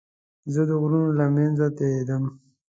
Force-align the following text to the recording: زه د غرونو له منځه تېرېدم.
زه 0.53 0.61
د 0.69 0.71
غرونو 0.81 1.09
له 1.19 1.25
منځه 1.35 1.65
تېرېدم. 1.77 2.23